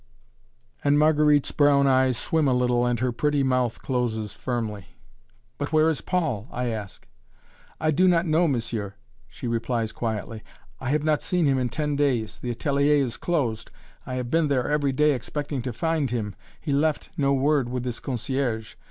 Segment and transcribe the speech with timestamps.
[0.83, 4.87] And Marguerite's brown eyes swim a little and her pretty mouth closes firmly.
[5.59, 7.07] "But where is Paul?" I ask.
[7.79, 8.95] "I do not know, monsieur,"
[9.29, 10.41] she replies quietly;
[10.79, 13.69] "I have not seen him in ten days the atelier is closed
[14.03, 17.85] I have been there every day, expecting to find him he left no word with
[17.85, 18.73] his concierge.